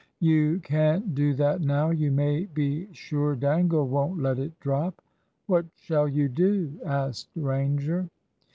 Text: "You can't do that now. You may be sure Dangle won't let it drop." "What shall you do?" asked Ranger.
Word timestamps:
"You 0.19 0.59
can't 0.61 1.13
do 1.13 1.35
that 1.35 1.61
now. 1.61 1.91
You 1.91 2.09
may 2.09 2.45
be 2.45 2.91
sure 2.91 3.35
Dangle 3.35 3.87
won't 3.87 4.19
let 4.19 4.39
it 4.39 4.59
drop." 4.59 4.99
"What 5.45 5.67
shall 5.75 6.07
you 6.07 6.27
do?" 6.27 6.73
asked 6.83 7.29
Ranger. 7.35 8.09